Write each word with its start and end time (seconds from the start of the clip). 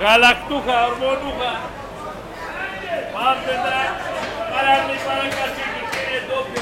Γαλακτούχα, 0.00 0.86
ορμονούχα. 0.86 1.52
Πάμε 3.12 3.52
τα 3.64 3.78
παράδειγμα 4.52 5.12
να 5.20 5.28
κασίνει 5.36 5.82
και. 5.92 6.59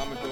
Πάμε 0.00 0.14
το... 0.14 0.28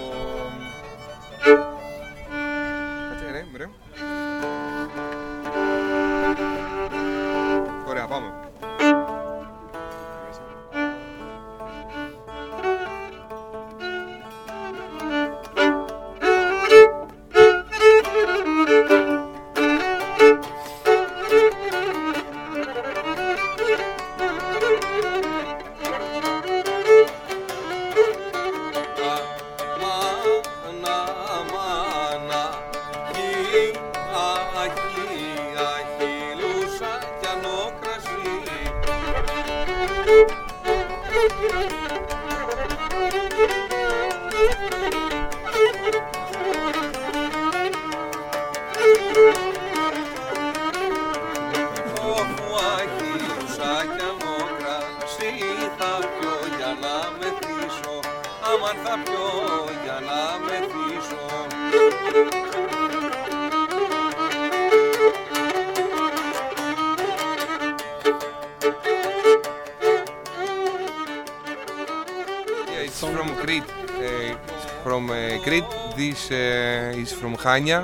from 74.88 75.10
uh, 75.10 75.38
Crete. 75.44 75.66
This 75.96 76.30
uh, 76.30 77.02
is 77.02 77.12
from 77.12 77.36
Hania, 77.36 77.80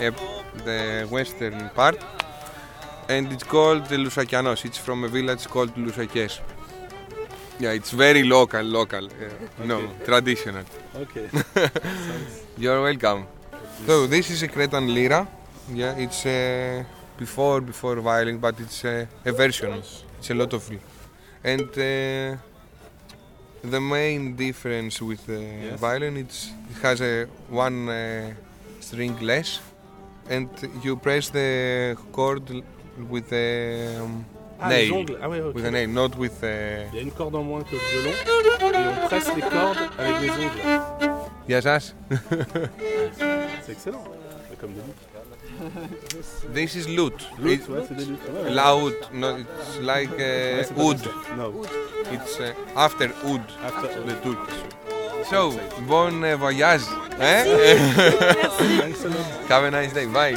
uh, 0.00 0.10
the 0.64 1.06
western 1.10 1.68
part, 1.74 1.98
and 3.06 3.30
it's 3.30 3.44
called 3.44 3.82
Lousakianos. 3.90 4.64
It's 4.64 4.78
from 4.78 5.04
a 5.04 5.08
village 5.08 5.46
called 5.46 5.74
Lousakes. 5.76 6.40
Yeah, 7.60 7.72
it's 7.72 7.90
very 7.90 8.22
local, 8.22 8.62
local. 8.62 9.04
Uh, 9.04 9.66
No, 9.66 9.78
traditional. 10.06 10.64
Okay. 10.96 11.28
You're 12.56 12.82
welcome. 12.82 13.26
So 13.86 14.06
this 14.06 14.30
is 14.30 14.42
a 14.42 14.48
Cretan 14.48 14.86
lira. 14.94 15.28
Yeah, 15.74 16.04
it's 16.04 16.24
uh, 16.24 16.82
before 17.18 17.60
before 17.60 17.96
violin, 18.00 18.38
but 18.38 18.58
it's 18.58 18.86
uh, 18.86 19.04
a 19.30 19.32
version. 19.32 19.82
It's 20.18 20.30
a 20.30 20.34
lot 20.34 20.54
of, 20.54 20.62
and 21.44 21.68
uh, 21.76 22.36
The 23.62 23.80
main 23.80 24.36
difference 24.36 25.02
with 25.02 25.26
the 25.26 25.40
yes. 25.40 25.80
violin 25.80 26.16
it's, 26.16 26.52
it 26.70 26.82
has 26.82 27.00
a 27.00 27.26
one 27.48 27.88
uh, 27.88 28.32
string 28.80 29.18
less, 29.20 29.58
and 30.30 30.48
you 30.82 30.96
press 30.96 31.28
the 31.30 31.96
chord 32.12 32.48
with 33.10 33.28
the 33.30 33.98
um, 34.00 34.24
ah, 34.60 34.68
nail. 34.68 35.04
Ah, 35.20 35.28
oui, 35.28 35.40
okay. 35.40 35.54
With 35.54 35.64
the 35.64 35.70
nail, 35.72 35.88
not 35.88 36.16
with 36.16 36.40
the. 36.40 36.86
Il 36.92 36.94
y 36.94 36.98
a 36.98 37.02
une 37.02 37.10
corde 37.10 37.34
en 37.34 37.42
moins 37.42 37.64
que 37.64 37.74
le 37.74 37.80
violon, 37.80 38.14
et 38.74 39.02
on 39.02 39.06
presse 39.08 39.34
les 39.34 39.42
cordes 39.42 39.90
avec 39.98 40.20
les 40.20 40.30
ongles. 40.30 41.18
Yes, 41.48 41.64
yes. 41.64 41.94
C'est 43.66 43.72
excellent, 43.72 44.04
comme. 44.60 44.74
This 46.54 46.74
is 46.76 46.86
lute. 46.88 47.26
Luttes, 47.38 47.64
It- 47.64 47.68
ouais, 47.68 47.84
c'est 47.88 47.96
des 47.96 48.04
luttes. 48.04 48.20
Ouais, 48.32 48.44
ouais. 48.44 48.50
Loud, 48.54 48.94
no, 49.12 49.36
it's 49.38 49.80
like 49.82 50.10
Ouais, 50.16 50.64
uh, 50.70 50.74
wood. 50.82 51.00
No. 51.36 51.52
It's 52.12 52.38
uh, 52.40 52.52
after 52.76 53.10
wood, 53.24 53.42
After 53.64 53.88
the 54.06 54.14
tut. 54.22 54.38
So, 55.30 55.52
bon 55.86 56.22
uh, 56.24 56.36
voyage. 56.36 56.82
Eh? 57.20 57.44
Thanks 58.78 59.04
a 59.04 59.08
lot. 59.08 59.48
Have 59.48 59.64
a 59.64 59.70
nice 59.70 59.92
day. 59.92 60.06
Bye. 60.06 60.36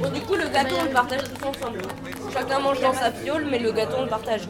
Bon, 0.00 0.10
du 0.10 0.20
coup, 0.22 0.34
le 0.34 0.48
gâteau, 0.48 0.74
on 0.80 0.84
le 0.84 0.90
partage 0.90 1.20
tous 1.24 1.46
ensemble. 1.46 1.82
Chacun 2.32 2.58
mange 2.58 2.80
dans 2.80 2.92
sa 2.92 3.10
fiole, 3.10 3.46
mais 3.50 3.58
le 3.58 3.72
gâteau, 3.72 3.96
on 3.98 4.02
le 4.02 4.08
partage. 4.08 4.48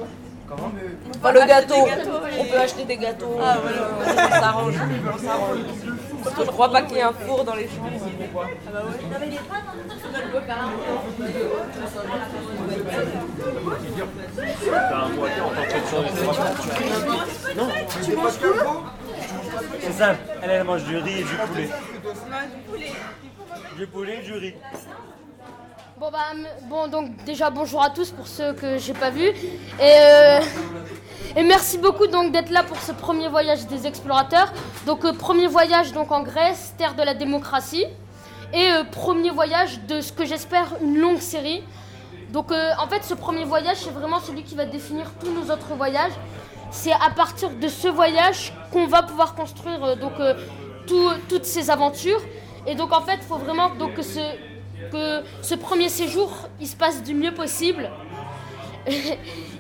Enfin, 0.53 1.33
le 1.33 1.47
gâteau, 1.47 1.87
on 2.39 2.45
peut 2.45 2.59
acheter 2.59 2.85
des 2.85 2.97
gâteaux, 2.97 3.39
euh, 3.41 3.55
on 4.05 4.41
s'arrange. 4.41 4.75
on 5.15 5.19
s'arrange. 5.19 5.59
Parce 6.25 6.37
que 6.37 6.45
je 6.45 6.51
crois 6.51 6.71
pas 6.71 6.83
qu'il 6.83 6.97
y 6.97 7.01
ait 7.01 7.03
un 7.03 7.13
four 7.13 7.45
dans 7.45 7.55
les 7.55 7.69
chambres. 7.69 7.91
C'est 19.81 19.93
simple, 19.93 20.21
elle, 20.43 20.51
elle 20.51 20.65
mange 20.65 20.85
du 20.85 20.97
riz 20.97 21.21
et 21.21 21.25
du 21.25 21.37
poulet. 21.47 21.71
Du 23.77 23.87
poulet 23.87 24.19
et 24.19 24.23
du 24.23 24.33
riz. 24.35 24.55
Bon, 25.99 26.11
bah, 26.11 26.19
bon, 26.65 26.89
donc 26.89 27.25
déjà 27.25 27.51
bonjour 27.51 27.83
à 27.83 27.91
tous 27.91 28.11
pour 28.11 28.27
ceux 28.27 28.55
que 28.55 28.79
j'ai 28.79 28.95
pas 28.95 29.11
vus. 29.11 29.29
Et, 29.29 29.35
euh, 29.81 30.41
et 31.37 31.43
merci 31.43 31.77
beaucoup 31.77 32.07
donc 32.07 32.33
d'être 32.33 32.51
là 32.51 32.63
pour 32.63 32.79
ce 32.81 32.93
premier 32.93 33.29
voyage 33.29 33.67
des 33.67 33.87
explorateurs. 33.87 34.53
Donc 34.87 35.05
euh, 35.05 35.13
premier 35.13 35.47
voyage 35.47 35.93
donc 35.93 36.11
en 36.11 36.23
Grèce, 36.23 36.75
terre 36.79 36.95
de 36.95 37.03
la 37.03 37.15
démocratie. 37.15 37.85
Et 38.53 38.73
euh, 38.73 38.85
premier 38.85 39.31
voyage 39.31 39.81
de 39.89 40.01
ce 40.01 40.13
que 40.13 40.25
j'espère 40.25 40.69
une 40.83 40.99
longue 40.99 41.21
série. 41.21 41.63
Donc 42.31 42.51
euh, 42.51 42.71
en 42.79 42.89
fait 42.89 43.05
ce 43.05 43.15
premier 43.15 43.45
voyage 43.45 43.77
c'est 43.77 43.91
vraiment 43.91 44.21
celui 44.21 44.43
qui 44.43 44.55
va 44.55 44.65
définir 44.65 45.13
tous 45.21 45.31
nos 45.31 45.53
autres 45.53 45.75
voyages. 45.77 46.13
C'est 46.71 46.93
à 46.93 47.11
partir 47.15 47.51
de 47.51 47.69
ce 47.69 47.89
voyage 47.89 48.53
qu'on 48.73 48.87
va 48.87 49.03
pouvoir 49.03 49.35
construire 49.35 49.83
euh, 49.83 49.97
donc 49.97 50.13
euh, 50.21 50.35
tout- 50.87 51.13
toutes 51.29 51.45
ces 51.45 51.71
aventures. 51.71 52.21
Et 52.67 52.75
donc 52.75 52.93
en 52.93 53.01
fait 53.01 53.17
il 53.17 53.27
faut 53.27 53.39
vraiment 53.39 53.71
que, 53.71 54.03
ce, 54.03 55.55
premier 55.55 55.89
séjour 55.89 56.31
il 56.61 56.67
se 56.69 56.77
passe 56.77 57.03
du 57.03 57.15
mieux 57.15 57.33
possible. 57.35 57.91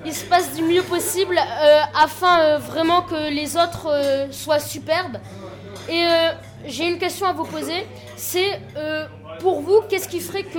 il 0.06 0.14
se 0.14 0.24
passe 0.24 0.54
du 0.54 0.62
mieux 0.62 0.82
possible 0.82 1.36
euh, 1.38 1.80
afin 2.02 2.58
vraiment 2.58 3.02
que 3.02 3.30
les 3.30 3.56
autres 3.56 3.88
soient 4.30 4.58
superbes. 4.60 5.18
Et 5.88 6.04
j'ai 6.66 6.88
une 6.88 6.98
question 6.98 7.26
à 7.26 7.32
vous 7.32 7.44
poser. 7.44 7.86
C'est 8.16 8.60
pour 9.40 9.60
vous, 9.60 9.82
qu'est-ce 9.88 10.08
qui 10.08 10.20
ferait 10.20 10.44
que 10.44 10.58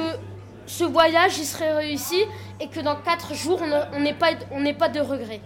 ce 0.66 0.84
voyage 0.84 1.38
il 1.38 1.46
serait 1.46 1.74
réussi 1.74 2.22
et 2.60 2.68
que 2.68 2.80
dans 2.82 2.96
4 2.96 3.34
jours 3.34 3.62
on 3.94 4.00
n'ait 4.60 4.74
pas 4.74 4.90
de 4.90 5.00
regrets? 5.00 5.42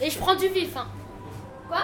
Et 0.00 0.10
je 0.10 0.18
prends 0.18 0.34
du 0.36 0.48
vif. 0.48 0.76
Hein. 0.76 0.86
Quoi 1.68 1.78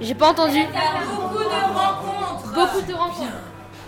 J'ai 0.00 0.14
pas 0.14 0.30
entendu. 0.30 0.60
Beaucoup 0.64 1.38
de 1.38 1.44
rencontres. 1.44 2.54
Beaucoup 2.54 2.80
de 2.86 2.94
rencontres. 2.94 3.32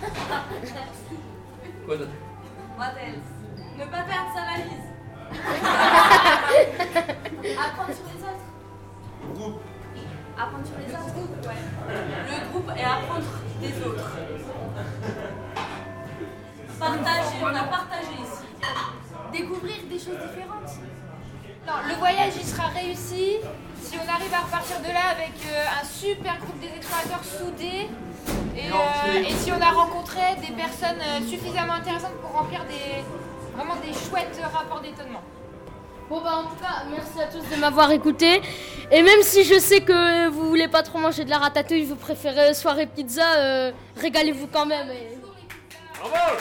Quoi 1.87 1.97
d'autre 1.97 2.11
What 2.79 2.93
else 3.01 3.25
Ne 3.79 3.85
pas 3.87 4.03
perdre 4.03 4.31
sa 4.35 4.45
valise. 4.45 4.89
Apprendre 7.59 7.95
sur 7.95 8.05
les 8.07 8.23
autres. 8.23 8.47
Groupe. 9.35 9.61
Apprendre 10.39 10.67
sur 10.67 10.77
les 10.79 10.93
autres. 10.93 11.49
Ouais. 11.49 11.63
Le 12.29 12.37
groupe 12.51 12.71
et 12.77 12.85
apprendre 12.85 13.25
des 13.61 13.75
autres. 13.87 14.11
Partager, 16.79 17.39
on 17.43 17.47
a 17.47 17.65
partagé 17.65 18.13
ici. 18.21 18.45
découvrir 19.33 19.77
des 19.89 19.99
choses 19.99 20.19
différentes. 20.29 20.71
Non, 21.67 21.75
le 21.89 21.95
voyage 21.95 22.33
il 22.37 22.45
sera 22.47 22.69
réussi 22.69 23.37
si 23.83 23.95
on 23.97 24.09
arrive 24.13 24.33
à 24.35 24.41
repartir 24.41 24.81
de 24.81 24.87
là 24.89 25.11
avec 25.13 25.33
euh, 25.47 25.65
un 25.81 25.85
super 25.87 26.39
groupe 26.39 26.59
des 26.61 26.69
explorateurs 26.77 27.23
soudés 27.25 27.89
et, 28.57 28.69
euh, 28.71 29.29
et 29.29 29.33
si 29.33 29.53
on 29.53 29.61
a 29.61 29.71
rencontré 29.71 30.21
des 30.41 30.53
personnes 30.55 31.01
euh, 31.01 31.21
suffisamment 31.29 31.75
intéressantes 31.75 32.15
pour 32.21 32.33
remplir 32.33 32.61
des 32.65 33.03
vraiment 33.55 33.77
des 33.77 33.93
chouettes 33.93 34.41
rapports 34.53 34.81
d'étonnement. 34.81 35.23
Bon 36.09 36.21
bah 36.21 36.37
en 36.39 36.43
tout 36.45 36.57
cas, 36.57 36.85
merci 36.91 37.21
à 37.23 37.27
tous 37.27 37.55
de 37.55 37.61
m'avoir 37.61 37.91
écouté. 37.93 38.43
Et 38.91 39.03
même 39.03 39.23
si 39.23 39.45
je 39.45 39.59
sais 39.59 39.81
que 39.81 40.29
vous 40.29 40.49
voulez 40.49 40.69
pas 40.69 40.83
trop 40.83 40.99
manger 40.99 41.25
de 41.25 41.31
la 41.31 41.39
ratatouille, 41.39 41.85
vous 41.85 41.97
préférez 41.97 42.55
soirée 42.55 42.87
pizza, 42.87 43.23
euh, 43.37 43.73
régalez-vous 43.97 44.49
quand 44.49 44.67
même. 44.67 44.91
et- 44.91 45.19
Bravo 45.99 46.37